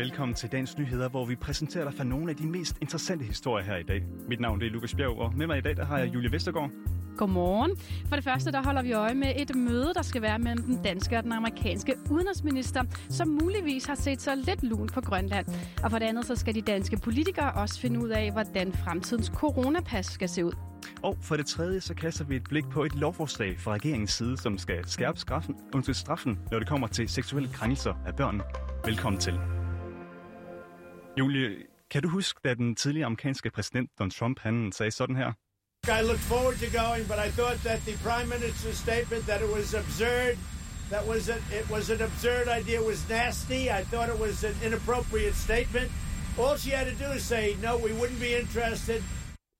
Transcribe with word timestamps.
Velkommen 0.00 0.34
til 0.34 0.52
dagens 0.52 0.78
nyheder, 0.78 1.08
hvor 1.08 1.24
vi 1.24 1.36
præsenterer 1.36 1.84
dig 1.84 1.94
for 1.94 2.04
nogle 2.04 2.30
af 2.30 2.36
de 2.36 2.46
mest 2.46 2.78
interessante 2.80 3.24
historier 3.24 3.64
her 3.64 3.76
i 3.76 3.82
dag. 3.82 4.02
Mit 4.28 4.40
navn 4.40 4.62
er 4.62 4.66
Lukas 4.66 4.94
Bjerg, 4.94 5.18
og 5.18 5.34
med 5.36 5.46
mig 5.46 5.58
i 5.58 5.60
dag 5.60 5.76
der 5.76 5.84
har 5.84 5.98
jeg 5.98 6.14
Julie 6.14 6.32
Vestergaard. 6.32 6.70
Godmorgen. 7.16 7.76
For 8.08 8.16
det 8.16 8.24
første, 8.24 8.52
der 8.52 8.62
holder 8.62 8.82
vi 8.82 8.92
øje 8.92 9.14
med 9.14 9.32
et 9.36 9.56
møde, 9.56 9.92
der 9.94 10.02
skal 10.02 10.22
være 10.22 10.38
mellem 10.38 10.64
den 10.64 10.82
danske 10.82 11.16
og 11.16 11.24
den 11.24 11.32
amerikanske 11.32 11.94
udenrigsminister, 12.10 12.82
som 13.08 13.28
muligvis 13.28 13.86
har 13.86 13.94
set 13.94 14.22
sig 14.22 14.36
lidt 14.36 14.62
lun 14.62 14.88
på 14.88 15.00
Grønland. 15.00 15.46
Og 15.84 15.90
for 15.90 15.98
det 15.98 16.06
andet, 16.06 16.26
så 16.26 16.36
skal 16.36 16.54
de 16.54 16.60
danske 16.60 16.96
politikere 16.96 17.52
også 17.52 17.80
finde 17.80 18.00
ud 18.00 18.08
af, 18.08 18.32
hvordan 18.32 18.72
fremtidens 18.72 19.32
coronapas 19.34 20.06
skal 20.06 20.28
se 20.28 20.44
ud. 20.44 20.52
Og 21.02 21.16
for 21.22 21.36
det 21.36 21.46
tredje, 21.46 21.80
så 21.80 21.94
kaster 21.94 22.24
vi 22.24 22.36
et 22.36 22.44
blik 22.44 22.64
på 22.70 22.84
et 22.84 22.94
lovforslag 22.94 23.58
fra 23.58 23.72
regeringens 23.72 24.12
side, 24.12 24.36
som 24.36 24.58
skal 24.58 24.88
skærpe 24.88 25.18
straffen, 25.18 25.54
undskyld, 25.74 25.94
straffen, 25.94 26.38
når 26.50 26.58
det 26.58 26.68
kommer 26.68 26.86
til 26.86 27.08
seksuelle 27.08 27.48
krænkelser 27.52 27.94
af 28.06 28.16
børn. 28.16 28.42
Velkommen 28.84 29.20
til. 29.20 29.59
Julie, 31.18 31.66
kan 31.90 32.02
du 32.02 32.08
huske, 32.08 32.40
da 32.44 32.54
den 32.54 32.74
tidligere 32.74 33.06
amerikanske 33.06 33.50
præsident 33.50 33.90
Donald 33.98 34.12
Trump 34.12 34.38
han 34.40 34.72
sagde 34.72 34.90
sådan 34.90 35.16
her? 35.16 35.32
I 35.88 36.02
look 36.02 36.18
forward 36.32 36.56
to 36.64 36.68
going, 36.82 37.04
but 37.08 37.18
I 37.26 37.30
thought 37.38 37.58
that 37.68 37.80
the 37.88 37.96
prime 38.08 38.28
minister's 38.36 38.78
statement 38.86 39.22
that 39.30 39.40
it 39.46 39.50
was 39.58 39.74
absurd, 39.74 40.34
that 40.90 41.04
was 41.12 41.28
a, 41.28 41.36
it 41.60 41.66
was 41.70 41.90
an 41.90 42.00
absurd 42.08 42.46
idea, 42.60 42.76
it 42.82 42.86
was 42.86 43.08
nasty. 43.08 43.62
I 43.78 43.82
thought 43.90 44.08
it 44.14 44.20
was 44.26 44.44
an 44.44 44.56
inappropriate 44.66 45.36
statement. 45.46 45.88
All 46.38 46.56
she 46.56 46.70
had 46.78 46.86
to 46.92 46.96
do 47.04 47.08
is 47.16 47.22
say, 47.34 47.44
no, 47.66 47.72
we 47.86 47.92
wouldn't 48.00 48.20
be 48.20 48.32
interested. 48.42 49.02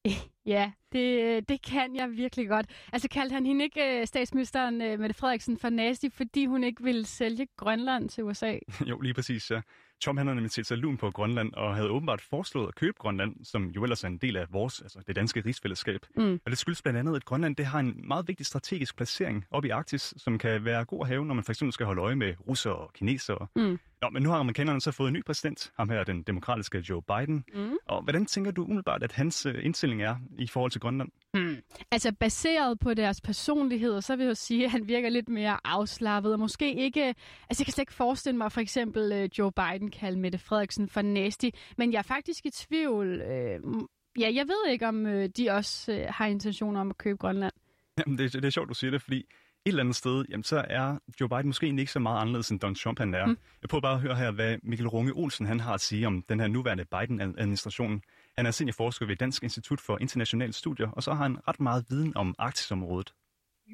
Ja, 0.44 0.70
det, 0.92 1.48
det 1.48 1.62
kan 1.62 1.96
jeg 1.96 2.10
virkelig 2.10 2.48
godt. 2.48 2.66
Altså 2.92 3.08
kaldte 3.08 3.34
han 3.34 3.46
hende 3.46 3.64
ikke 3.64 4.06
statsministeren 4.06 4.78
Mette 4.78 5.14
Frederiksen 5.14 5.58
for 5.58 5.70
nasty, 5.70 6.06
fordi 6.12 6.46
hun 6.46 6.64
ikke 6.64 6.82
ville 6.82 7.06
sælge 7.06 7.46
Grønland 7.56 8.08
til 8.08 8.24
USA? 8.24 8.58
jo, 8.90 9.00
lige 9.00 9.14
præcis, 9.14 9.50
ja. 9.50 9.60
Trump 10.00 10.18
han 10.18 10.26
har 10.26 10.34
nemlig 10.34 10.50
set 10.50 10.66
sig 10.66 10.78
lun 10.78 10.96
på 10.96 11.10
Grønland, 11.10 11.52
og 11.52 11.74
havde 11.74 11.90
åbenbart 11.90 12.20
foreslået 12.20 12.68
at 12.68 12.74
købe 12.74 12.96
Grønland, 12.98 13.36
som 13.44 13.66
jo 13.66 13.82
ellers 13.82 14.04
er 14.04 14.08
en 14.08 14.16
del 14.16 14.36
af 14.36 14.46
vores, 14.50 14.80
altså 14.80 14.98
det 15.06 15.16
danske 15.16 15.42
rigsfællesskab. 15.46 16.00
Mm. 16.16 16.40
Og 16.44 16.50
det 16.50 16.58
skyldes 16.58 16.82
blandt 16.82 16.98
andet, 16.98 17.16
at 17.16 17.24
Grønland 17.24 17.56
det 17.56 17.66
har 17.66 17.80
en 17.80 18.00
meget 18.08 18.28
vigtig 18.28 18.46
strategisk 18.46 18.96
placering 18.96 19.44
op 19.50 19.64
i 19.64 19.68
Arktis, 19.68 20.14
som 20.16 20.38
kan 20.38 20.64
være 20.64 20.84
god 20.84 21.00
at 21.00 21.08
have, 21.08 21.24
når 21.24 21.34
man 21.34 21.44
for 21.44 21.52
eksempel 21.52 21.72
skal 21.72 21.86
holde 21.86 22.02
øje 22.02 22.16
med 22.16 22.34
russere 22.48 22.74
og 22.74 22.92
kinesere. 22.92 23.46
Mm. 23.56 23.78
Nå, 24.02 24.10
men 24.10 24.22
nu 24.22 24.30
har 24.30 24.36
amerikanerne 24.36 24.80
så 24.80 24.92
fået 24.92 25.08
en 25.08 25.14
ny 25.14 25.24
præsident, 25.24 25.72
ham 25.76 25.88
her, 25.90 26.04
den 26.04 26.22
demokratiske 26.22 26.78
Joe 26.78 27.02
Biden. 27.02 27.44
Mm. 27.54 27.76
Og 27.86 28.02
hvordan 28.02 28.26
tænker 28.26 28.50
du 28.50 28.64
umiddelbart, 28.64 29.02
at 29.02 29.12
hans 29.12 29.44
indstilling 29.44 30.02
er 30.02 30.16
i 30.38 30.46
forhold 30.46 30.70
til 30.70 30.79
Grønland? 30.80 31.08
Mm. 31.34 31.56
Altså 31.90 32.12
baseret 32.12 32.78
på 32.78 32.94
deres 32.94 33.20
personlighed, 33.20 34.00
så 34.00 34.16
vil 34.16 34.26
jeg 34.26 34.36
sige, 34.36 34.64
at 34.64 34.70
han 34.70 34.88
virker 34.88 35.08
lidt 35.08 35.28
mere 35.28 35.58
afslappet, 35.64 36.32
og 36.32 36.38
måske 36.38 36.74
ikke... 36.74 37.04
Altså 37.04 37.60
jeg 37.60 37.64
kan 37.64 37.72
slet 37.72 37.82
ikke 37.82 37.92
forestille 37.92 38.38
mig 38.38 38.52
for 38.52 38.60
eksempel 38.60 39.12
uh, 39.12 39.38
Joe 39.38 39.52
Biden 39.52 39.90
kalde 39.90 40.18
Mette 40.18 40.38
Frederiksen 40.38 40.88
for 40.88 41.02
nasty, 41.02 41.48
men 41.78 41.92
jeg 41.92 41.98
er 41.98 42.02
faktisk 42.02 42.46
i 42.46 42.50
tvivl. 42.50 43.22
Uh, 43.64 43.82
ja, 44.18 44.30
jeg 44.34 44.46
ved 44.46 44.72
ikke, 44.72 44.88
om 44.88 45.06
uh, 45.06 45.24
de 45.36 45.50
også 45.50 46.06
har 46.08 46.26
intentioner 46.26 46.80
om 46.80 46.90
at 46.90 46.98
købe 46.98 47.18
Grønland. 47.18 47.52
Jamen, 47.98 48.18
det, 48.18 48.32
det 48.32 48.44
er 48.44 48.50
sjovt, 48.50 48.68
du 48.68 48.74
siger 48.74 48.90
det, 48.90 49.02
fordi 49.02 49.16
et 49.64 49.68
eller 49.70 49.80
andet 49.80 49.96
sted, 49.96 50.24
jamen, 50.30 50.44
så 50.44 50.64
er 50.68 50.98
Joe 51.20 51.28
Biden 51.28 51.46
måske 51.46 51.66
ikke 51.66 51.86
så 51.86 51.98
meget 51.98 52.20
anderledes, 52.20 52.50
end 52.50 52.60
Donald 52.60 52.76
Trump 52.76 52.98
han 52.98 53.14
er. 53.14 53.26
Mm. 53.26 53.38
Jeg 53.62 53.68
prøver 53.68 53.82
bare 53.82 53.94
at 53.94 54.00
høre 54.00 54.16
her, 54.16 54.30
hvad 54.30 54.58
Mikkel 54.62 54.88
Runge 54.88 55.12
Olsen 55.12 55.46
han 55.46 55.60
har 55.60 55.74
at 55.74 55.80
sige 55.80 56.06
om 56.06 56.22
den 56.28 56.40
her 56.40 56.46
nuværende 56.46 56.84
Biden-administration. 56.84 58.02
Han 58.40 58.46
er 58.46 58.50
seniorforsker 58.50 59.06
ved 59.06 59.16
Dansk 59.16 59.42
Institut 59.42 59.80
for 59.80 59.98
Internationale 59.98 60.52
Studier, 60.52 60.90
og 60.90 61.02
så 61.02 61.12
har 61.12 61.22
han 61.22 61.48
ret 61.48 61.60
meget 61.60 61.84
viden 61.88 62.16
om 62.16 62.34
Arktisområdet. 62.38 63.12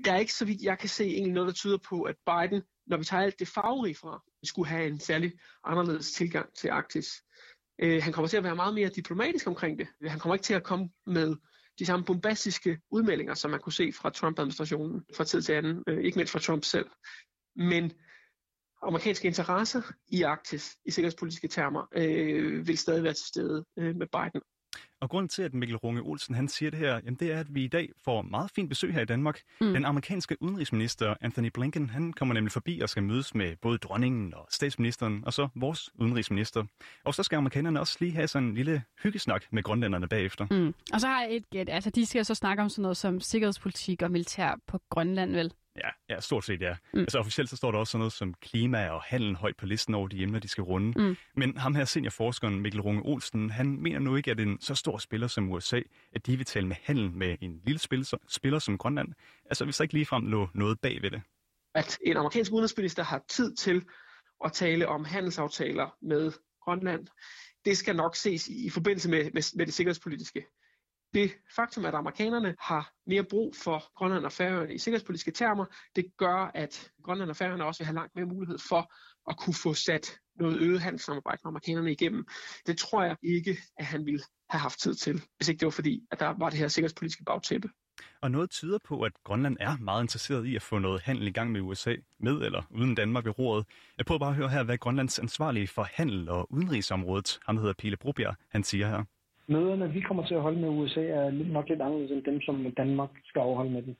Der 0.04 0.12
er 0.12 0.18
ikke, 0.18 0.32
så 0.32 0.44
vidt 0.44 0.62
jeg 0.62 0.78
kan 0.78 0.88
se, 0.88 1.04
egentlig 1.04 1.32
noget, 1.32 1.46
der 1.46 1.52
tyder 1.52 1.78
på, 1.88 2.02
at 2.02 2.14
Biden, 2.26 2.62
når 2.86 2.96
vi 2.96 3.04
tager 3.04 3.22
alt 3.22 3.38
det 3.38 3.48
farverige 3.48 3.94
fra, 3.94 4.22
skulle 4.44 4.68
have 4.68 4.86
en 4.86 5.00
særlig 5.00 5.32
anderledes 5.64 6.12
tilgang 6.12 6.54
til 6.54 6.68
Arktis. 6.68 7.22
Øh, 7.82 8.02
han 8.02 8.12
kommer 8.12 8.28
til 8.28 8.36
at 8.36 8.44
være 8.44 8.56
meget 8.56 8.74
mere 8.74 8.88
diplomatisk 8.88 9.46
omkring 9.46 9.78
det. 9.78 9.88
Han 10.06 10.18
kommer 10.18 10.34
ikke 10.34 10.44
til 10.44 10.54
at 10.54 10.64
komme 10.64 10.88
med 11.06 11.36
de 11.78 11.86
samme 11.86 12.04
bombastiske 12.04 12.78
udmeldinger, 12.90 13.34
som 13.34 13.50
man 13.50 13.60
kunne 13.60 13.72
se 13.72 13.92
fra 13.92 14.10
Trump-administrationen 14.10 15.04
fra 15.16 15.24
tid 15.24 15.42
til 15.42 15.52
anden, 15.52 15.84
øh, 15.88 16.04
ikke 16.04 16.16
mindst 16.16 16.32
fra 16.32 16.40
Trump 16.40 16.64
selv. 16.64 16.86
Men 17.56 17.92
amerikanske 18.82 19.28
interesser 19.28 19.82
i 20.08 20.22
Arktis, 20.22 20.76
i 20.84 20.90
sikkerhedspolitiske 20.90 21.48
termer, 21.48 21.86
øh, 21.96 22.66
vil 22.66 22.78
stadig 22.78 23.02
være 23.02 23.12
til 23.12 23.26
stede 23.26 23.64
øh, 23.78 23.96
med 23.96 24.06
Biden. 24.06 24.42
Og 25.00 25.10
grunden 25.10 25.28
til, 25.28 25.42
at 25.42 25.54
Mikkel 25.54 25.76
Runge 25.76 26.00
Olsen 26.00 26.34
han 26.34 26.48
siger 26.48 26.70
det 26.70 26.78
her, 26.78 26.94
jamen 26.94 27.14
det 27.14 27.32
er, 27.32 27.40
at 27.40 27.54
vi 27.54 27.64
i 27.64 27.68
dag 27.68 27.88
får 28.04 28.22
meget 28.22 28.50
fint 28.54 28.68
besøg 28.68 28.94
her 28.94 29.00
i 29.00 29.04
Danmark. 29.04 29.40
Mm. 29.60 29.72
Den 29.72 29.84
amerikanske 29.84 30.42
udenrigsminister 30.42 31.14
Anthony 31.20 31.48
Blinken, 31.54 31.90
han 31.90 32.12
kommer 32.12 32.34
nemlig 32.34 32.52
forbi 32.52 32.80
og 32.80 32.88
skal 32.88 33.02
mødes 33.02 33.34
med 33.34 33.56
både 33.62 33.78
dronningen 33.78 34.34
og 34.34 34.46
statsministeren, 34.50 35.22
og 35.26 35.32
så 35.32 35.48
vores 35.54 35.90
udenrigsminister. 35.94 36.64
Og 37.04 37.14
så 37.14 37.22
skal 37.22 37.36
amerikanerne 37.36 37.80
også 37.80 37.96
lige 38.00 38.12
have 38.12 38.28
sådan 38.28 38.48
en 38.48 38.54
lille 38.54 38.82
hyggesnak 39.02 39.44
med 39.50 39.62
grønlænderne 39.62 40.08
bagefter. 40.08 40.46
Mm. 40.50 40.74
Og 40.92 41.00
så 41.00 41.06
har 41.06 41.22
jeg 41.22 41.36
et 41.36 41.50
gæt. 41.50 41.68
Altså, 41.68 41.90
de 41.90 42.06
skal 42.06 42.24
så 42.24 42.34
snakke 42.34 42.62
om 42.62 42.68
sådan 42.68 42.82
noget 42.82 42.96
som 42.96 43.20
sikkerhedspolitik 43.20 44.02
og 44.02 44.10
militær 44.10 44.58
på 44.66 44.80
Grønland, 44.90 45.32
vel? 45.32 45.52
Ja, 45.78 46.14
ja, 46.14 46.20
stort 46.20 46.44
set 46.44 46.60
ja. 46.60 46.76
Mm. 46.92 47.00
Altså 47.00 47.18
officielt 47.18 47.50
så 47.50 47.56
står 47.56 47.72
der 47.72 47.78
også 47.78 47.90
sådan 47.90 47.98
noget 48.00 48.12
som 48.12 48.34
klima 48.34 48.88
og 48.88 49.02
handel 49.02 49.36
højt 49.36 49.56
på 49.56 49.66
listen 49.66 49.94
over 49.94 50.08
de 50.08 50.22
emner, 50.22 50.38
de 50.38 50.48
skal 50.48 50.64
runde. 50.64 51.02
Mm. 51.02 51.16
Men 51.36 51.56
ham 51.56 51.74
her 51.74 51.84
seniorforskeren 51.84 52.60
Mikkel 52.60 52.80
Runge 52.80 53.02
Olsen, 53.04 53.50
han 53.50 53.66
mener 53.82 53.98
nu 53.98 54.16
ikke, 54.16 54.30
at 54.30 54.40
en 54.40 54.60
så 54.60 54.74
stor 54.74 54.98
spiller 54.98 55.26
som 55.26 55.52
USA, 55.52 55.80
at 56.12 56.26
de 56.26 56.36
vil 56.36 56.46
tale 56.46 56.66
med 56.66 56.76
handel 56.82 57.10
med 57.10 57.36
en 57.40 57.60
lille 57.64 57.78
spiller, 57.78 58.18
spiller 58.28 58.58
som 58.58 58.78
Grønland. 58.78 59.08
Altså 59.44 59.64
hvis 59.64 59.76
der 59.76 59.82
ikke 59.82 59.94
ligefrem 59.94 60.26
lå 60.26 60.48
noget 60.54 60.80
bag 60.80 61.02
ved 61.02 61.10
det. 61.10 61.22
At 61.74 61.98
en 62.04 62.16
amerikansk 62.16 62.52
udenrigsminister 62.52 63.02
har 63.02 63.24
tid 63.28 63.56
til 63.56 63.84
at 64.44 64.52
tale 64.52 64.88
om 64.88 65.04
handelsaftaler 65.04 65.96
med 66.02 66.32
Grønland, 66.64 67.06
det 67.64 67.76
skal 67.76 67.96
nok 67.96 68.16
ses 68.16 68.48
i, 68.48 68.66
i 68.66 68.70
forbindelse 68.70 69.10
med, 69.10 69.24
med, 69.24 69.56
med 69.56 69.66
det 69.66 69.74
sikkerhedspolitiske 69.74 70.46
det 71.14 71.32
faktum, 71.56 71.84
at 71.84 71.94
amerikanerne 71.94 72.54
har 72.60 72.92
mere 73.06 73.24
brug 73.24 73.54
for 73.56 73.94
Grønland 73.96 74.24
og 74.24 74.32
Færøerne 74.32 74.74
i 74.74 74.78
sikkerhedspolitiske 74.78 75.30
termer, 75.30 75.64
det 75.96 76.06
gør, 76.16 76.50
at 76.54 76.90
Grønland 77.02 77.30
og 77.30 77.36
Færøerne 77.36 77.64
også 77.64 77.80
vil 77.80 77.86
have 77.86 77.94
langt 77.94 78.14
mere 78.14 78.26
mulighed 78.26 78.58
for 78.68 78.92
at 79.30 79.36
kunne 79.38 79.54
få 79.54 79.74
sat 79.74 80.18
noget 80.40 80.60
øget 80.60 80.80
handelssamarbejde 80.80 81.40
med 81.44 81.50
amerikanerne 81.50 81.92
igennem. 81.92 82.26
Det 82.66 82.78
tror 82.78 83.02
jeg 83.02 83.16
ikke, 83.22 83.58
at 83.78 83.84
han 83.84 84.06
ville 84.06 84.20
have 84.50 84.60
haft 84.60 84.78
tid 84.80 84.94
til, 84.94 85.22
hvis 85.36 85.48
ikke 85.48 85.60
det 85.60 85.66
var 85.66 85.70
fordi, 85.70 86.00
at 86.10 86.20
der 86.20 86.34
var 86.38 86.50
det 86.50 86.58
her 86.58 86.68
sikkerhedspolitiske 86.68 87.24
bagtæppe. 87.24 87.68
Og 88.20 88.30
noget 88.30 88.50
tyder 88.50 88.78
på, 88.84 89.02
at 89.02 89.12
Grønland 89.24 89.56
er 89.60 89.76
meget 89.76 90.02
interesseret 90.02 90.46
i 90.46 90.56
at 90.56 90.62
få 90.62 90.78
noget 90.78 91.02
handel 91.02 91.26
i 91.26 91.30
gang 91.30 91.52
med 91.52 91.60
USA, 91.60 91.94
med 92.20 92.32
eller 92.32 92.62
uden 92.70 92.94
Danmark 92.94 93.24
ved 93.24 93.38
roret. 93.38 93.66
Jeg 93.98 94.06
prøver 94.06 94.18
bare 94.18 94.30
at 94.30 94.36
høre 94.36 94.48
her, 94.48 94.62
hvad 94.62 94.78
Grønlands 94.78 95.18
ansvarlige 95.18 95.68
for 95.68 95.88
handel 95.92 96.28
og 96.28 96.52
udenrigsområdet, 96.52 97.38
ham 97.46 97.56
hedder 97.56 97.74
Pile 97.78 97.96
Brobjerg, 97.96 98.34
han 98.48 98.64
siger 98.64 98.88
her. 98.88 99.04
Møderne, 99.48 99.92
vi 99.92 100.00
kommer 100.00 100.26
til 100.26 100.34
at 100.34 100.40
holde 100.40 100.60
med 100.60 100.68
USA, 100.68 101.06
er 101.06 101.30
nok 101.30 101.68
lidt 101.68 101.82
anderledes 101.82 102.10
end 102.10 102.24
dem, 102.24 102.40
som 102.40 102.72
Danmark 102.76 103.10
skal 103.24 103.40
afholde 103.40 103.70
med 103.70 103.82
dem. 103.82 103.96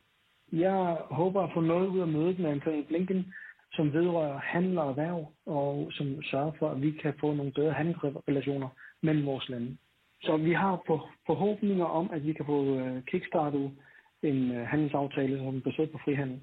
Jeg 0.52 0.96
håber 1.10 1.42
at 1.42 1.50
få 1.54 1.60
noget 1.60 1.88
ud 1.88 2.00
af 2.00 2.06
mødet 2.06 2.38
med 2.38 2.50
Anthony 2.50 2.84
Blinken, 2.88 3.32
som 3.72 3.92
vedrører 3.92 4.38
handel 4.38 4.78
og 4.78 4.88
erhverv, 4.88 5.32
og 5.46 5.88
som 5.92 6.22
sørger 6.22 6.52
for, 6.58 6.68
at 6.70 6.82
vi 6.82 6.90
kan 6.90 7.14
få 7.20 7.34
nogle 7.34 7.52
bedre 7.52 7.72
handelsrelationer 7.72 8.68
mellem 9.02 9.26
vores 9.26 9.48
lande. 9.48 9.76
Så 10.22 10.36
vi 10.36 10.52
har 10.52 10.82
forhåbninger 11.26 11.84
om, 11.84 12.10
at 12.12 12.26
vi 12.26 12.32
kan 12.32 12.46
få 12.46 12.78
øh, 12.78 13.02
kickstartet 13.02 13.70
en 14.22 14.50
øh, 14.50 14.66
handelsaftale, 14.66 15.38
som 15.38 15.56
er 15.56 15.60
baseret 15.60 15.90
på 15.90 15.98
frihandel. 16.04 16.40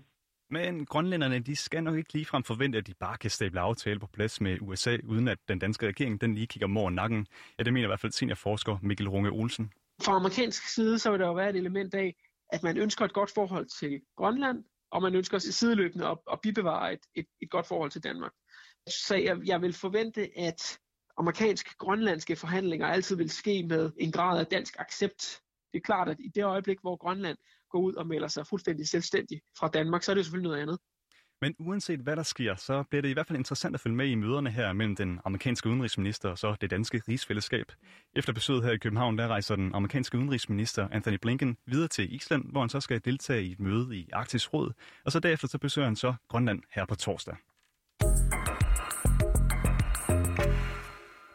Men 0.54 0.86
grønlænderne, 0.86 1.40
de 1.40 1.56
skal 1.56 1.84
nok 1.84 1.98
ikke 1.98 2.14
ligefrem 2.14 2.44
forvente, 2.44 2.78
at 2.78 2.88
de 2.88 2.94
bare 2.94 3.18
kan 3.18 3.30
stable 3.30 3.60
aftale 3.60 4.00
på 4.00 4.08
plads 4.08 4.42
med 4.42 4.58
USA, 4.62 4.98
uden 5.04 5.28
at 5.28 5.38
den 5.48 5.60
danske 5.60 5.88
regering 5.88 6.22
den 6.22 6.36
lige 6.36 6.48
kigger 6.48 6.68
mor 6.68 6.90
nakken. 6.90 7.28
Ja, 7.58 7.64
det 7.64 7.74
mener 7.74 7.86
i 7.86 7.90
hvert 7.90 8.00
fald 8.00 8.12
seniorforsker 8.12 8.78
Mikkel 8.82 9.10
Runge 9.10 9.30
Olsen. 9.30 9.72
Fra 10.04 10.16
amerikansk 10.16 10.68
side, 10.68 11.00
så 11.00 11.12
vil 11.12 11.20
der 11.20 11.28
jo 11.28 11.34
være 11.34 11.50
et 11.50 11.56
element 11.56 11.94
af, 11.94 12.16
at 12.50 12.64
man 12.64 12.78
ønsker 12.78 13.06
et 13.06 13.14
godt 13.14 13.32
forhold 13.36 13.66
til 13.80 14.02
Grønland, 14.18 14.64
og 14.92 15.02
man 15.02 15.16
ønsker 15.16 15.38
sideløbende 15.38 16.08
at, 16.08 16.18
at 16.32 16.40
bibevare 16.44 16.94
et, 16.94 17.00
et, 17.16 17.26
et 17.42 17.50
godt 17.50 17.68
forhold 17.68 17.92
til 17.92 18.04
Danmark. 18.04 18.32
Så 18.88 19.16
jeg, 19.16 19.38
jeg 19.46 19.62
vil 19.62 19.74
forvente, 19.74 20.40
at 20.40 20.80
amerikansk-grønlandske 21.18 22.36
forhandlinger 22.36 22.88
altid 22.88 23.16
vil 23.16 23.30
ske 23.30 23.64
med 23.64 23.92
en 23.98 24.12
grad 24.12 24.40
af 24.40 24.46
dansk 24.46 24.76
accept. 24.80 25.42
Det 25.74 25.80
er 25.80 25.84
klart, 25.84 26.10
at 26.10 26.18
i 26.20 26.28
det 26.36 26.44
øjeblik, 26.44 26.80
hvor 26.82 26.96
Grønland 26.96 27.38
går 27.74 27.80
ud 27.80 27.94
og 27.94 28.08
melder 28.08 28.28
sig 28.28 28.48
fuldstændig 28.48 28.88
selvstændig 28.88 29.42
fra 29.60 29.68
Danmark, 29.68 30.04
så 30.04 30.12
er 30.12 30.14
det 30.14 30.20
jo 30.20 30.24
selvfølgelig 30.24 30.50
noget 30.50 30.62
andet. 30.62 30.78
Men 31.42 31.56
uanset 31.60 32.00
hvad 32.00 32.16
der 32.16 32.24
sker, 32.24 32.56
så 32.56 32.84
bliver 32.90 33.02
det 33.02 33.10
i 33.10 33.14
hvert 33.14 33.28
fald 33.28 33.38
interessant 33.38 33.76
at 33.76 33.80
følge 33.82 33.96
med 33.96 34.08
i 34.08 34.16
møderne 34.16 34.52
her 34.52 34.74
mellem 34.74 34.96
den 34.96 35.20
amerikanske 35.26 35.70
udenrigsminister 35.70 36.30
og 36.30 36.38
så 36.38 36.56
det 36.62 36.72
danske 36.72 37.02
rigsfællesskab. 37.08 37.72
Efter 38.16 38.34
besøget 38.34 38.64
her 38.64 38.72
i 38.72 38.78
København, 38.78 39.18
der 39.18 39.28
rejser 39.28 39.56
den 39.56 39.76
amerikanske 39.76 40.18
udenrigsminister 40.18 40.88
Anthony 40.92 41.18
Blinken 41.22 41.58
videre 41.66 41.88
til 41.88 42.16
Island, 42.16 42.52
hvor 42.52 42.60
han 42.60 42.70
så 42.70 42.80
skal 42.80 43.02
deltage 43.06 43.44
i 43.44 43.52
et 43.52 43.60
møde 43.60 43.98
i 43.98 44.10
Arktisk 44.14 44.54
Råd, 44.54 44.72
og 45.06 45.12
så 45.12 45.20
derefter 45.20 45.48
så 45.48 45.58
besøger 45.58 45.88
han 45.88 45.96
så 45.96 46.14
Grønland 46.30 46.62
her 46.72 46.86
på 46.86 46.96
torsdag. 46.96 47.36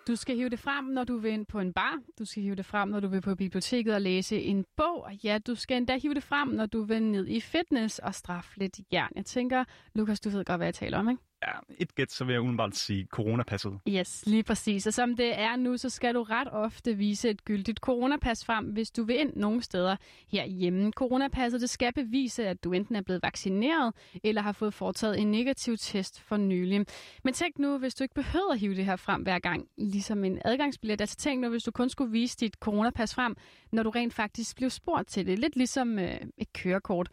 Du 0.09 0.17
skal 0.17 0.37
hive 0.37 0.49
det 0.49 0.59
frem, 0.59 0.85
når 0.85 1.05
du 1.05 1.19
vil 1.19 1.33
ind 1.33 1.47
på 1.47 1.61
en 1.61 1.73
bar. 1.73 2.01
Du 2.19 2.25
skal 2.25 2.43
hive 2.43 2.55
det 2.55 2.67
frem, 2.67 2.89
når 2.89 3.01
du 3.01 3.09
vil 3.09 3.21
på 3.21 3.35
biblioteket 3.35 3.95
og 3.95 4.01
læse 4.01 4.43
en 4.43 4.65
bog. 4.77 5.05
Og 5.05 5.15
ja, 5.15 5.39
du 5.47 5.55
skal 5.55 5.77
endda 5.77 5.99
hive 5.99 6.15
det 6.15 6.23
frem, 6.23 6.49
når 6.49 6.67
du 6.67 6.83
vil 6.83 7.03
ned 7.03 7.27
i 7.27 7.41
fitness 7.41 7.99
og 7.99 8.15
straffe 8.15 8.59
lidt 8.59 8.81
jern. 8.93 9.13
Jeg 9.17 9.25
tænker, 9.25 9.65
Lukas, 9.95 10.21
du 10.21 10.31
ved 10.31 10.45
godt, 10.45 10.59
hvad 10.59 10.67
jeg 10.67 10.75
taler 10.75 10.99
om, 10.99 11.09
ikke? 11.09 11.23
Ja, 11.47 11.53
et 11.79 11.95
gæt, 11.95 12.13
så 12.13 12.25
vil 12.25 12.33
jeg 12.33 12.43
udenbart 12.43 12.77
sige 12.77 13.07
coronapasset. 13.11 13.79
Yes, 13.89 14.25
lige 14.27 14.43
præcis. 14.43 14.87
Og 14.87 14.95
som 14.95 15.17
det 15.17 15.39
er 15.41 15.57
nu, 15.57 15.77
så 15.77 15.91
skal 15.91 16.15
du 16.15 16.23
ret 16.23 16.49
ofte 16.53 16.95
vise 16.95 17.31
et 17.31 17.45
gyldigt 17.45 17.79
coronapas 17.79 18.45
frem, 18.45 18.65
hvis 18.65 18.91
du 18.91 19.05
vil 19.05 19.21
ind 19.21 19.33
nogle 19.37 19.63
steder 19.63 19.97
herhjemme. 20.29 20.93
Coronapasset 20.93 21.61
det 21.61 21.71
skal 21.71 21.93
bevise, 21.93 22.47
at 22.47 22.65
du 22.65 22.73
enten 22.73 22.97
er 22.97 23.03
blevet 23.03 23.23
vaccineret, 23.23 23.95
eller 24.25 24.43
har 24.43 24.53
fået 24.53 24.75
foretaget 24.75 25.21
en 25.21 25.31
negativ 25.31 25.77
test 25.77 26.21
for 26.21 26.37
nylig. 26.37 26.87
Men 27.25 27.35
tænk 27.35 27.59
nu, 27.59 27.79
hvis 27.79 27.95
du 27.95 28.05
ikke 28.05 28.15
behøver 28.15 28.53
at 28.53 28.59
hive 28.59 28.75
det 28.75 28.85
her 28.85 28.97
frem 28.97 29.23
hver 29.23 29.39
gang, 29.39 29.69
ligesom 29.77 30.25
en 30.25 30.39
adgangsbillet. 30.45 31.01
Altså 31.01 31.17
tænk 31.17 31.41
nu, 31.41 31.49
hvis 31.49 31.63
du 31.63 31.71
kun 31.71 31.89
skulle 31.89 32.13
vise 32.13 32.37
dit 32.37 32.55
coronapas 32.55 33.15
frem, 33.15 33.37
når 33.73 33.83
du 33.83 33.91
rent 33.91 34.15
faktisk 34.15 34.57
blev 34.57 34.71
spurgt 34.71 35.09
til 35.09 35.27
det. 35.27 35.39
Lidt 35.39 35.57
ligesom 35.57 35.99
øh, 35.99 36.21
et 36.39 36.53
kørekort. 36.53 37.09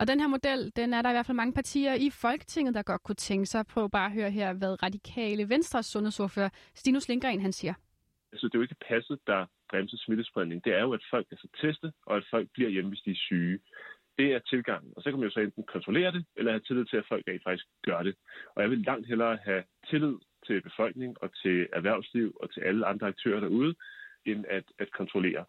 Og 0.00 0.06
den 0.06 0.20
her 0.20 0.28
model, 0.28 0.72
den 0.76 0.94
er 0.94 1.02
der 1.02 1.10
i 1.10 1.12
hvert 1.12 1.26
fald 1.26 1.36
mange 1.36 1.52
partier 1.52 1.94
i 1.94 2.10
Folketinget, 2.10 2.74
der 2.74 2.82
godt 2.82 3.02
kunne 3.02 3.14
tænke 3.14 3.46
sig. 3.46 3.66
Prøv 3.66 3.90
bare 3.90 4.06
at 4.06 4.12
høre 4.12 4.30
her, 4.30 4.52
hvad 4.52 4.82
radikale 4.82 5.48
Venstres 5.48 5.86
sundhedsordfører 5.86 6.48
Stinus 6.74 7.08
Lindgren 7.08 7.40
han 7.40 7.52
siger. 7.52 7.74
Altså, 8.32 8.46
det 8.46 8.54
er 8.54 8.58
jo 8.58 8.62
ikke 8.62 8.84
passet, 8.88 9.18
der 9.26 9.46
bremser 9.70 9.96
smittespredning. 9.96 10.64
Det 10.64 10.72
er 10.74 10.80
jo, 10.80 10.92
at 10.92 11.00
folk 11.10 11.26
er 11.32 11.36
så 11.36 11.48
testet, 11.60 11.92
og 12.06 12.16
at 12.16 12.24
folk 12.30 12.48
bliver 12.54 12.70
hjemme, 12.70 12.90
hvis 12.90 13.00
de 13.00 13.10
er 13.10 13.22
syge. 13.28 13.58
Det 14.18 14.34
er 14.34 14.38
tilgangen. 14.38 14.92
Og 14.96 15.02
så 15.02 15.10
kan 15.10 15.18
man 15.18 15.28
jo 15.28 15.34
så 15.34 15.40
enten 15.40 15.64
kontrollere 15.64 16.12
det, 16.12 16.24
eller 16.36 16.52
have 16.52 16.60
tillid 16.60 16.84
til, 16.84 16.96
at 16.96 17.08
folk 17.08 17.24
rent 17.28 17.42
faktisk 17.42 17.66
gør 17.82 18.02
det. 18.02 18.14
Og 18.54 18.62
jeg 18.62 18.70
vil 18.70 18.78
langt 18.78 19.06
hellere 19.06 19.38
have 19.44 19.62
tillid 19.90 20.14
til 20.46 20.62
befolkning 20.62 21.22
og 21.22 21.30
til 21.42 21.68
erhvervsliv 21.72 22.36
og 22.42 22.52
til 22.52 22.60
alle 22.60 22.86
andre 22.86 23.06
aktører 23.06 23.40
derude, 23.40 23.74
end 24.26 24.44
at, 24.48 24.64
at 24.78 24.90
kontrollere. 24.92 25.44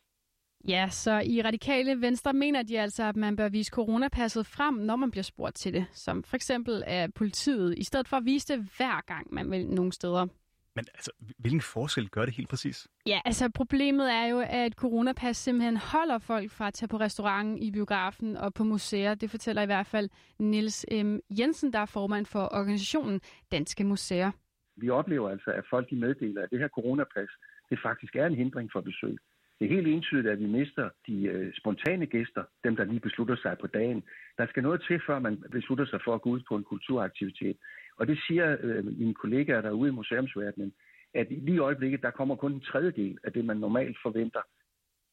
Ja, 0.68 0.90
så 0.90 1.22
i 1.26 1.42
radikale 1.42 2.02
venstre 2.02 2.34
mener 2.34 2.64
de 2.64 2.80
altså, 2.80 3.04
at 3.04 3.16
man 3.16 3.36
bør 3.36 3.50
vise 3.50 3.70
coronapasset 3.70 4.46
frem, 4.46 4.74
når 4.74 4.96
man 4.96 5.12
bliver 5.12 5.24
spurgt 5.24 5.56
til 5.56 5.74
det. 5.74 5.86
Som 5.92 6.24
for 6.24 6.36
eksempel 6.36 6.84
af 6.88 7.14
politiet, 7.14 7.78
i 7.78 7.84
stedet 7.84 8.08
for 8.08 8.18
at 8.18 8.26
vise 8.26 8.54
det 8.54 8.70
hver 8.78 9.02
gang, 9.06 9.34
man 9.34 9.52
vil 9.52 9.68
nogle 9.68 9.94
steder. 9.94 10.28
Men 10.76 10.86
altså, 10.94 11.12
hvilken 11.38 11.62
forskel 11.62 12.10
gør 12.10 12.26
det 12.26 12.34
helt 12.34 12.50
præcis? 12.50 12.88
Ja, 13.06 13.20
altså 13.26 13.50
problemet 13.50 14.14
er 14.14 14.26
jo, 14.26 14.40
at 14.50 14.74
coronapas 14.74 15.38
simpelthen 15.38 15.78
holder 15.78 16.18
folk 16.18 16.52
fra 16.52 16.68
at 16.68 16.74
tage 16.74 16.88
på 16.88 16.98
restauranten, 16.98 17.58
i 17.58 17.72
biografen 17.72 18.38
og 18.38 18.54
på 18.54 18.64
museer. 18.64 19.16
Det 19.16 19.30
fortæller 19.32 19.62
i 19.62 19.66
hvert 19.66 19.88
fald 19.88 20.10
Nils 20.40 20.86
M. 20.92 21.18
Jensen, 21.40 21.74
der 21.74 21.80
er 21.80 21.86
formand 21.86 22.26
for 22.26 22.50
organisationen 22.60 23.22
Danske 23.52 23.84
Museer. 23.84 24.32
Vi 24.76 24.90
oplever 24.90 25.30
altså, 25.30 25.52
at 25.52 25.64
folk 25.70 25.90
de 25.90 25.96
meddeler, 25.96 26.42
at 26.44 26.50
det 26.50 26.60
her 26.60 26.68
coronapas, 26.68 27.30
det 27.70 27.80
faktisk 27.84 28.16
er 28.16 28.26
en 28.26 28.36
hindring 28.36 28.70
for 28.74 28.82
besøg. 28.82 29.18
Det 29.60 29.66
er 29.66 29.76
helt 29.76 29.88
entydigt, 29.88 30.28
at 30.28 30.40
vi 30.40 30.46
mister 30.46 30.90
de 31.08 31.24
øh, 31.24 31.54
spontane 31.54 32.06
gæster, 32.06 32.44
dem 32.64 32.76
der 32.76 32.84
lige 32.84 33.00
beslutter 33.00 33.36
sig 33.36 33.58
på 33.62 33.68
dagen. 33.68 34.04
Der 34.38 34.48
skal 34.48 34.64
noget 34.64 34.84
til, 34.88 35.02
før 35.08 35.20
man 35.20 35.44
beslutter 35.52 35.86
sig 35.86 36.00
for 36.06 36.14
at 36.16 36.22
gå 36.22 36.30
ud 36.30 36.42
på 36.48 36.56
en 36.56 36.64
kulturaktivitet. 36.64 37.58
Og 37.98 38.08
det 38.08 38.20
siger 38.28 38.58
øh, 38.62 38.86
mine 38.86 39.14
kollegaer 39.14 39.62
derude 39.62 39.90
i 39.90 39.94
museumsverdenen, 40.00 40.74
at 41.14 41.28
lige 41.30 41.56
i 41.56 41.60
øjeblikket, 41.70 42.02
der 42.02 42.12
kommer 42.12 42.36
kun 42.36 42.54
en 42.54 42.62
tredjedel 42.62 43.18
af 43.24 43.34
det, 43.34 43.46
man 43.46 43.58
normalt 43.58 43.98
forventer. 44.04 44.42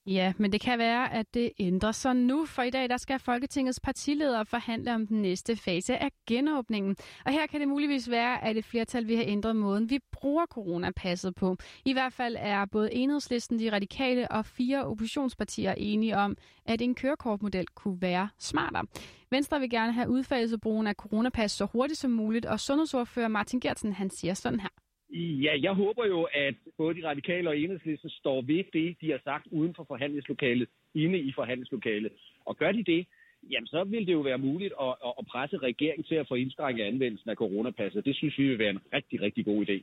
Ja, 0.07 0.33
men 0.39 0.53
det 0.53 0.61
kan 0.61 0.79
være, 0.79 1.13
at 1.13 1.35
det 1.35 1.53
ændrer 1.59 1.93
sig 1.93 2.17
nu, 2.17 2.47
for 2.47 2.63
i 2.63 2.71
dag 2.71 2.89
der 2.89 2.97
skal 2.97 3.19
Folketingets 3.19 3.81
partiledere 3.81 4.47
forhandle 4.47 4.95
om 4.95 5.07
den 5.07 5.23
næste 5.23 5.57
fase 5.57 5.99
af 5.99 6.11
genåbningen. 6.27 6.97
Og 7.25 7.33
her 7.33 7.47
kan 7.47 7.61
det 7.61 7.69
muligvis 7.69 8.11
være, 8.11 8.45
at 8.45 8.57
et 8.57 8.65
flertal 8.65 9.09
vil 9.09 9.17
have 9.17 9.29
ændret 9.29 9.57
måden, 9.57 9.91
vi 9.91 9.99
bruger 10.13 10.47
coronapasset 10.47 11.35
på. 11.35 11.57
I 11.85 11.93
hvert 11.93 12.13
fald 12.13 12.37
er 12.39 12.65
både 12.65 12.95
enhedslisten, 12.95 13.59
de 13.59 13.73
radikale 13.73 14.31
og 14.31 14.47
fire 14.47 14.85
oppositionspartier 14.85 15.75
enige 15.77 16.17
om, 16.17 16.37
at 16.67 16.81
en 16.83 16.95
kørekortmodel 16.95 17.67
kunne 17.75 18.03
være 18.03 18.29
smartere. 18.39 18.85
Venstre 19.31 19.61
vil 19.61 19.71
gerne 19.71 19.93
have 19.93 20.09
udfaset 20.09 20.61
brugen 20.61 20.87
af 20.87 20.95
coronapas 20.95 21.53
så 21.53 21.65
hurtigt 21.65 22.01
som 22.01 22.11
muligt, 22.11 22.47
og 22.47 22.61
sundhedsordfører 22.61 23.29
Martin 23.29 23.61
Gertsen 23.61 23.93
han 23.93 24.11
siger 24.11 24.35
sådan 24.35 24.61
her. 24.61 24.84
Ja, 25.17 25.53
jeg 25.63 25.73
håber 25.73 26.07
jo, 26.07 26.23
at 26.23 26.55
både 26.77 26.95
de 26.95 27.09
radikale 27.09 27.49
og 27.49 27.59
enhedslisten 27.59 28.11
står 28.11 28.43
ved 28.43 28.65
det, 28.73 28.97
de 29.01 29.11
har 29.11 29.21
sagt 29.25 29.47
uden 29.51 29.75
for 29.77 29.85
forhandlingslokalet, 29.85 30.69
inde 30.95 31.19
i 31.19 31.33
forhandlingslokalet. 31.35 32.13
Og 32.45 32.57
gør 32.57 32.73
de 32.73 32.85
det, 32.85 33.07
jamen 33.51 33.67
så 33.67 33.85
vil 33.85 34.07
det 34.07 34.13
jo 34.13 34.21
være 34.21 34.39
muligt 34.39 34.75
at, 34.81 34.95
at 35.19 35.27
presse 35.27 35.57
regeringen 35.59 36.05
til 36.05 36.15
at 36.15 36.29
få 36.29 36.35
indskrænket 36.35 36.85
anvendelsen 36.85 37.31
af 37.31 37.37
coronapasset. 37.37 38.05
Det 38.05 38.17
synes 38.17 38.39
vi 38.39 38.49
vil 38.49 38.59
være 38.59 38.71
en 38.71 38.81
rigtig, 38.93 39.21
rigtig 39.21 39.45
god 39.45 39.67
idé. 39.69 39.83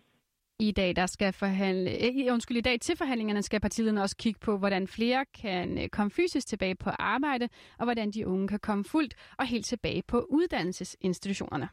I 0.60 0.72
dag, 0.72 0.96
der 0.96 1.06
skal 1.06 1.34
forhandle, 1.34 1.92
eh, 1.92 2.34
undskyld, 2.34 2.58
i 2.58 2.62
dag 2.62 2.80
til 2.80 2.98
forhandlingerne 2.98 3.42
skal 3.42 3.60
partilederne 3.60 4.02
også 4.02 4.18
kigge 4.18 4.40
på, 4.40 4.58
hvordan 4.58 4.88
flere 4.88 5.26
kan 5.42 5.78
eh, 5.78 5.90
komme 5.90 6.12
fysisk 6.12 6.48
tilbage 6.48 6.76
på 6.76 6.90
arbejde, 6.90 7.50
og 7.80 7.86
hvordan 7.86 8.12
de 8.12 8.28
unge 8.28 8.48
kan 8.48 8.60
komme 8.60 8.84
fuldt 8.84 9.16
og 9.38 9.46
helt 9.48 9.66
tilbage 9.66 10.04
på 10.08 10.26
uddannelsesinstitutionerne. 10.30 11.68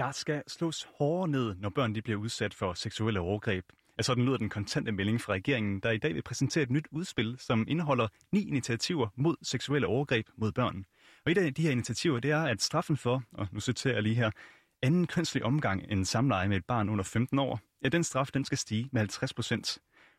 Der 0.00 0.12
skal 0.12 0.42
slås 0.46 0.88
hårdere 0.98 1.28
ned, 1.28 1.54
når 1.54 1.68
børn 1.68 1.94
de 1.94 2.02
bliver 2.02 2.18
udsat 2.18 2.54
for 2.54 2.74
seksuelle 2.74 3.20
overgreb. 3.20 3.64
Ja, 3.98 4.02
sådan 4.02 4.24
lyder 4.24 4.36
den 4.36 4.48
kontante 4.48 4.92
melding 4.92 5.20
fra 5.20 5.32
regeringen, 5.32 5.80
der 5.80 5.90
i 5.90 5.98
dag 5.98 6.14
vil 6.14 6.22
præsentere 6.22 6.62
et 6.62 6.70
nyt 6.70 6.88
udspil, 6.90 7.36
som 7.38 7.64
indeholder 7.68 8.08
ni 8.32 8.48
initiativer 8.48 9.08
mod 9.16 9.36
seksuelle 9.42 9.86
overgreb 9.86 10.26
mod 10.36 10.52
børn. 10.52 10.84
Og 11.26 11.32
et 11.32 11.38
af 11.38 11.54
de 11.54 11.62
her 11.62 11.70
initiativer, 11.70 12.20
det 12.20 12.30
er, 12.30 12.42
at 12.42 12.62
straffen 12.62 12.96
for, 12.96 13.22
og 13.32 13.48
nu 13.52 13.60
citerer 13.60 13.94
jeg 13.94 14.02
lige 14.02 14.14
her, 14.14 14.30
anden 14.82 15.06
kønslig 15.06 15.44
omgang 15.44 15.84
end 15.88 16.04
samleje 16.04 16.48
med 16.48 16.56
et 16.56 16.64
barn 16.64 16.88
under 16.88 17.04
15 17.04 17.38
år, 17.38 17.60
ja, 17.84 17.88
den 17.88 18.04
straf 18.04 18.28
den 18.34 18.44
skal 18.44 18.58
stige 18.58 18.88
med 18.92 19.00
50 19.00 19.34
procent. 19.34 19.78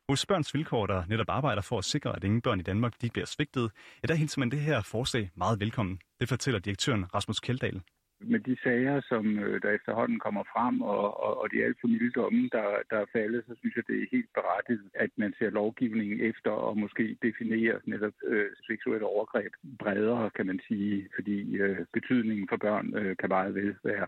Hos 0.10 0.25
Børns 0.25 0.54
Vilkår, 0.54 0.86
der 0.86 1.04
netop 1.10 1.30
arbejder 1.30 1.62
for 1.62 1.78
at 1.78 1.86
sikre, 1.86 2.16
at 2.16 2.24
ingen 2.24 2.42
børn 2.42 2.60
i 2.60 2.63
Danmark 2.63 3.01
de 3.01 3.10
bliver 3.10 3.25
svigtet, 3.25 3.72
ja, 4.04 4.07
der 4.07 4.16
hilser 4.16 4.39
man 4.39 4.51
det 4.51 4.60
her 4.60 4.81
forslag 4.81 5.31
meget 5.36 5.60
velkommen. 5.60 6.00
Det 6.19 6.30
fortæller 6.30 6.60
direktøren 6.60 7.16
Rasmus 7.16 7.39
Kjeldahl 7.39 7.81
med 8.23 8.39
de 8.39 8.57
sager, 8.63 9.01
som 9.01 9.39
øh, 9.39 9.62
der 9.62 9.69
efterhånden 9.69 10.19
kommer 10.19 10.44
frem, 10.53 10.81
og, 10.81 11.23
og, 11.23 11.41
og 11.41 11.51
de 11.51 11.63
alt 11.65 11.77
for 11.81 11.88
milde 11.88 12.12
domme, 12.12 12.50
der, 12.51 12.68
der 12.89 12.97
er 12.97 13.12
faldet, 13.13 13.44
så 13.47 13.56
synes 13.59 13.75
jeg, 13.75 13.83
det 13.88 13.97
er 13.97 14.12
helt 14.12 14.29
berettiget, 14.33 14.89
at 14.94 15.09
man 15.15 15.33
ser 15.39 15.50
lovgivningen 15.50 16.19
efter 16.19 16.51
og 16.51 16.77
måske 16.77 17.18
definerer 17.21 17.77
netop 17.85 18.13
øh, 18.27 18.50
seksuelle 18.68 19.06
overgreb 19.06 19.51
bredere, 19.79 20.29
kan 20.35 20.45
man 20.45 20.59
sige, 20.68 21.09
fordi 21.15 21.57
øh, 21.57 21.85
betydningen 21.94 22.47
for 22.50 22.57
børn 22.57 22.95
øh, 22.95 23.18
kan 23.18 23.29
meget 23.29 23.56
vel 23.56 23.75
være 23.83 24.07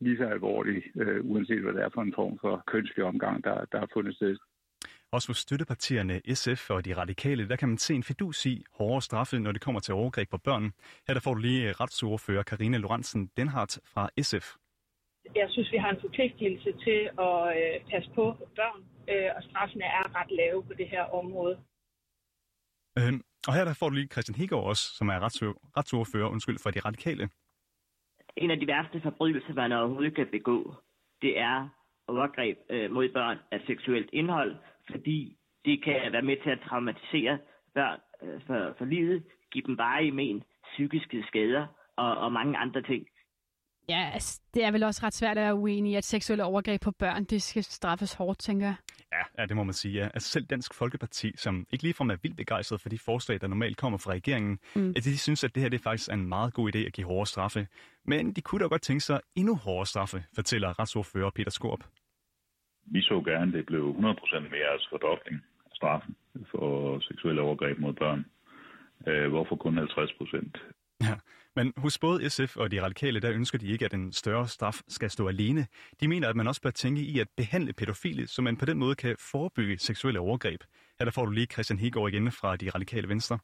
lige 0.00 0.16
så 0.16 0.24
alvorlig, 0.24 0.82
øh, 0.96 1.20
uanset 1.24 1.62
hvad 1.62 1.72
det 1.72 1.82
er 1.82 1.94
for 1.94 2.02
en 2.02 2.14
form 2.14 2.38
for 2.40 2.62
kønslig 2.66 3.04
omgang, 3.04 3.44
der, 3.44 3.64
der 3.72 3.80
er 3.80 3.86
fundet 3.94 4.14
sted. 4.14 4.36
Også 5.12 5.28
hos 5.28 5.38
støttepartierne 5.38 6.20
SF 6.34 6.70
og 6.70 6.84
de 6.84 6.96
radikale, 6.96 7.48
der 7.48 7.56
kan 7.56 7.68
man 7.68 7.78
se 7.78 7.94
en 7.94 8.02
fidus 8.02 8.46
i 8.46 8.64
hårdere 8.72 9.02
straffe, 9.02 9.38
når 9.38 9.52
det 9.52 9.60
kommer 9.60 9.80
til 9.80 9.94
overgreb 9.94 10.30
på 10.30 10.38
børn. 10.38 10.72
Her 11.06 11.14
der 11.14 11.20
får 11.20 11.34
du 11.34 11.40
lige 11.40 11.72
retsordfører 11.72 12.42
Karine 12.42 12.78
Lorentzen 12.78 13.30
Denhardt 13.36 13.78
fra 13.84 14.10
SF. 14.22 14.46
Jeg 15.34 15.48
synes, 15.50 15.72
vi 15.72 15.76
har 15.76 15.90
en 15.90 16.00
forpligtelse 16.00 16.72
til 16.84 17.00
at 17.26 17.38
øh, 17.58 17.90
passe 17.90 18.10
på 18.14 18.24
børn, 18.56 18.80
øh, 19.08 19.30
og 19.36 19.42
straffene 19.42 19.84
er 19.84 20.20
ret 20.20 20.30
lave 20.30 20.62
på 20.64 20.72
det 20.74 20.88
her 20.88 21.02
område. 21.02 21.56
Øhm, 22.98 23.22
og 23.48 23.54
her 23.54 23.64
der 23.64 23.74
får 23.74 23.88
du 23.88 23.94
lige 23.94 24.08
Christian 24.12 24.36
Hegård 24.36 24.64
også, 24.64 24.84
som 24.98 25.08
er 25.08 25.18
retsordfører 25.76 26.28
undskyld, 26.28 26.58
for 26.62 26.70
de 26.70 26.80
radikale. 26.80 27.28
En 28.36 28.50
af 28.50 28.58
de 28.60 28.66
værste 28.66 29.00
forbrydelser, 29.00 29.54
man 29.54 29.72
overhovedet 29.72 30.14
kan 30.14 30.28
begå, 30.30 30.74
det 31.22 31.38
er 31.38 31.68
overgreb 32.08 32.58
øh, 32.70 32.90
mod 32.90 33.08
børn 33.08 33.38
af 33.52 33.60
seksuelt 33.66 34.10
indhold, 34.12 34.56
fordi 34.90 35.36
det 35.64 35.84
kan 35.84 36.12
være 36.12 36.22
med 36.22 36.36
til 36.42 36.50
at 36.50 36.60
traumatisere 36.68 37.38
børn 37.74 38.00
øh, 38.22 38.40
for, 38.46 38.74
for 38.78 38.84
livet, 38.84 39.22
give 39.52 39.66
dem 39.66 39.78
varige 39.78 40.12
men, 40.12 40.44
psykiske 40.72 41.24
skader 41.28 41.66
og, 41.96 42.16
og 42.18 42.32
mange 42.32 42.56
andre 42.58 42.82
ting. 42.82 43.06
Ja, 43.88 44.10
altså, 44.14 44.40
det 44.54 44.64
er 44.64 44.70
vel 44.70 44.82
også 44.82 45.00
ret 45.06 45.14
svært 45.14 45.38
at 45.38 45.42
være 45.44 45.54
uenig 45.54 45.92
i, 45.92 45.94
at 45.94 46.04
seksuelle 46.04 46.44
overgreb 46.44 46.80
på 46.80 46.90
børn, 46.90 47.24
det 47.24 47.42
skal 47.42 47.64
straffes 47.64 48.14
hårdt, 48.14 48.38
tænker 48.38 48.66
jeg. 48.66 48.76
Ja, 49.12 49.42
ja 49.42 49.46
det 49.46 49.56
må 49.56 49.64
man 49.64 49.74
sige. 49.74 49.94
Ja. 49.94 50.04
Altså 50.04 50.28
selv 50.28 50.44
Dansk 50.44 50.74
Folkeparti, 50.74 51.32
som 51.36 51.66
ikke 51.72 51.84
ligefrem 51.84 52.10
er 52.10 52.16
vildt 52.22 52.36
begejstret 52.36 52.80
for 52.80 52.88
de 52.88 52.98
forslag, 52.98 53.40
der 53.40 53.46
normalt 53.46 53.76
kommer 53.76 53.98
fra 53.98 54.10
regeringen, 54.10 54.58
mm. 54.74 54.92
at 54.96 55.04
de 55.04 55.18
synes, 55.18 55.44
at 55.44 55.54
det 55.54 55.62
her 55.62 55.68
det 55.70 55.78
er 55.78 55.82
faktisk 55.82 56.12
en 56.12 56.28
meget 56.28 56.54
god 56.54 56.74
idé 56.74 56.78
at 56.78 56.92
give 56.92 57.06
hårde 57.06 57.30
straffe. 57.30 57.66
Men 58.04 58.32
de 58.32 58.40
kunne 58.40 58.62
da 58.62 58.68
godt 58.68 58.82
tænke 58.82 59.00
sig 59.00 59.20
endnu 59.36 59.56
hårdere 59.56 59.86
straffe, 59.86 60.24
fortæller 60.34 60.78
retsordfører 60.78 61.30
Peter 61.30 61.50
Skorp 61.50 61.84
vi 62.96 63.02
så 63.02 63.16
gerne, 63.30 63.48
at 63.48 63.56
det 63.58 63.66
blev 63.66 63.84
100% 63.90 64.40
mere, 64.54 64.68
altså 64.72 64.86
fordobling 64.90 65.36
af 65.66 65.70
straffen 65.74 66.16
for 66.50 66.66
seksuelle 67.00 67.40
overgreb 67.42 67.78
mod 67.78 67.92
børn. 67.92 68.24
Øh, 69.08 69.28
hvorfor 69.28 69.56
kun 69.56 69.76
50 69.76 70.12
procent? 70.18 70.52
Ja, 71.00 71.16
men 71.56 71.72
hos 71.76 71.98
både 71.98 72.30
SF 72.30 72.56
og 72.56 72.70
de 72.70 72.82
radikale, 72.82 73.20
der 73.20 73.32
ønsker 73.32 73.58
de 73.58 73.68
ikke, 73.68 73.84
at 73.84 73.94
en 73.94 74.12
større 74.12 74.48
straf 74.48 74.78
skal 74.88 75.10
stå 75.10 75.28
alene. 75.28 75.66
De 76.00 76.08
mener, 76.08 76.28
at 76.28 76.36
man 76.36 76.46
også 76.46 76.62
bør 76.62 76.70
tænke 76.70 77.02
i 77.02 77.20
at 77.20 77.28
behandle 77.36 77.72
pædofile, 77.72 78.26
så 78.26 78.42
man 78.42 78.56
på 78.56 78.66
den 78.66 78.78
måde 78.78 78.94
kan 78.94 79.16
forebygge 79.32 79.78
seksuelle 79.78 80.20
overgreb. 80.20 80.60
Her 80.98 81.04
der 81.04 81.12
får 81.12 81.24
du 81.24 81.30
lige 81.30 81.46
Christian 81.46 81.78
Hegård 81.78 82.12
igen 82.12 82.32
fra 82.32 82.56
de 82.56 82.70
radikale 82.70 83.08
venstre. 83.08 83.38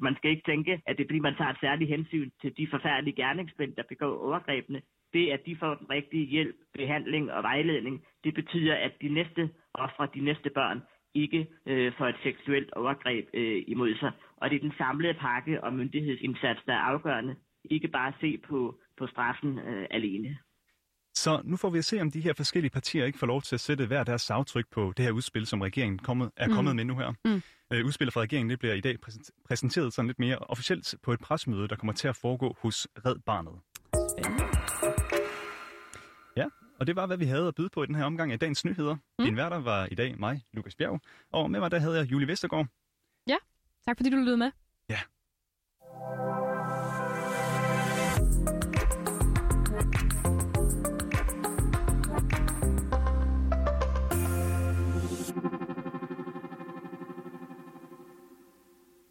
Man 0.00 0.16
skal 0.16 0.30
ikke 0.30 0.50
tænke, 0.50 0.72
at 0.86 0.96
det 0.96 1.04
er 1.04 1.08
fordi, 1.08 1.18
man 1.18 1.36
tager 1.36 1.50
et 1.50 1.60
særligt 1.60 1.90
hensyn 1.90 2.30
til 2.40 2.56
de 2.56 2.68
forfærdelige 2.70 3.16
gerningsmænd, 3.16 3.72
der 3.76 3.82
begår 3.88 4.12
overgrebene 4.26 4.80
det, 5.12 5.30
at 5.30 5.40
de 5.46 5.56
får 5.60 5.74
den 5.74 5.90
rigtige 5.90 6.26
hjælp, 6.26 6.56
behandling 6.74 7.32
og 7.32 7.42
vejledning, 7.42 8.04
det 8.24 8.34
betyder, 8.34 8.74
at 8.74 8.92
de 9.02 9.08
næste 9.08 9.50
ofre, 9.74 10.08
de 10.14 10.20
næste 10.20 10.50
børn, 10.50 10.80
ikke 11.14 11.46
øh, 11.66 11.92
får 11.98 12.06
et 12.06 12.20
seksuelt 12.22 12.72
overgreb 12.72 13.28
øh, 13.34 13.62
imod 13.66 13.94
sig. 13.98 14.12
Og 14.36 14.50
det 14.50 14.56
er 14.56 14.60
den 14.60 14.72
samlede 14.78 15.14
pakke 15.14 15.64
og 15.64 15.72
myndighedsindsats, 15.72 16.60
der 16.66 16.72
er 16.72 16.84
afgørende. 16.92 17.36
ikke 17.64 17.88
bare 17.88 18.12
se 18.20 18.38
på, 18.48 18.78
på 18.98 19.06
straffen 19.06 19.58
øh, 19.58 19.86
alene. 19.90 20.38
Så 21.14 21.40
nu 21.44 21.56
får 21.56 21.70
vi 21.70 21.78
at 21.78 21.84
se, 21.84 22.00
om 22.00 22.10
de 22.10 22.20
her 22.20 22.32
forskellige 22.32 22.70
partier 22.70 23.04
ikke 23.04 23.18
får 23.18 23.26
lov 23.26 23.42
til 23.42 23.56
at 23.56 23.60
sætte 23.60 23.86
hver 23.86 24.04
deres 24.04 24.30
aftryk 24.30 24.66
på 24.70 24.92
det 24.96 25.04
her 25.04 25.12
udspil, 25.12 25.46
som 25.46 25.60
regeringen 25.60 25.98
kommet, 25.98 26.30
er 26.36 26.48
kommet 26.48 26.72
mm. 26.72 26.76
med 26.76 26.84
nu 26.84 26.96
her. 26.96 27.12
Mm. 27.24 27.42
Øh, 27.72 27.86
udspillet 27.86 28.12
fra 28.12 28.20
regeringen 28.20 28.50
det 28.50 28.58
bliver 28.58 28.74
i 28.74 28.80
dag 28.80 28.96
præsenteret 29.48 29.92
sådan 29.92 30.06
lidt 30.06 30.18
mere 30.18 30.38
officielt 30.38 30.94
på 31.02 31.12
et 31.12 31.20
presmøde, 31.20 31.68
der 31.68 31.76
kommer 31.76 31.92
til 31.92 32.08
at 32.08 32.16
foregå 32.16 32.56
hos 32.62 32.88
Red 33.06 33.16
Barnet. 33.26 33.54
Og 36.78 36.86
det 36.86 36.96
var, 36.96 37.06
hvad 37.06 37.16
vi 37.16 37.24
havde 37.24 37.48
at 37.48 37.54
byde 37.54 37.68
på 37.68 37.82
i 37.82 37.86
den 37.86 37.94
her 37.94 38.04
omgang 38.04 38.32
af 38.32 38.38
dagens 38.38 38.64
nyheder. 38.64 38.96
Mm. 39.18 39.24
Din 39.24 39.36
værter 39.36 39.56
var 39.58 39.88
i 39.90 39.94
dag 39.94 40.18
mig, 40.18 40.44
Lukas 40.52 40.74
Bjerg, 40.74 41.00
og 41.32 41.50
med 41.50 41.60
mig 41.60 41.70
der 41.70 41.78
havde 41.78 41.96
jeg 41.96 42.10
Julie 42.10 42.28
Vestergaard. 42.28 42.66
Ja, 43.26 43.36
tak 43.84 43.96
fordi 43.96 44.10
du 44.10 44.16
lyttede 44.16 44.36
med. 44.36 44.50
Ja. 44.88 44.98